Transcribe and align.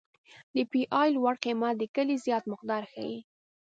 د 0.55 0.57
پی 0.71 0.81
ای 0.99 1.07
لوړ 1.15 1.35
قیمت 1.43 1.73
د 1.77 1.83
کلې 1.95 2.15
زیات 2.25 2.43
مقدار 2.51 2.83
ښیي 2.91 3.17